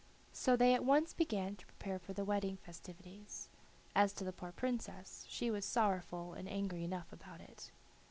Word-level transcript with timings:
So 0.33 0.55
they 0.55 0.73
at 0.73 0.83
once 0.83 1.13
began 1.13 1.55
to 1.57 1.65
prepare 1.67 1.99
for 1.99 2.13
the 2.13 2.25
wedding 2.25 2.57
festivities. 2.57 3.49
As 3.95 4.13
to 4.13 4.23
the 4.23 4.33
poor 4.33 4.51
princess, 4.51 5.25
she 5.29 5.51
was 5.51 5.63
sorrowful 5.63 6.33
and 6.33 6.49
angry 6.49 6.83
enough 6.83 7.13
about 7.13 7.39
it. 7.39 7.69